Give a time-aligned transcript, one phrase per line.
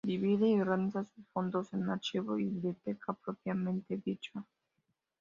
[0.03, 4.43] Divide y organiza sus fondos en Archivo y biblioteca propiamente dicha.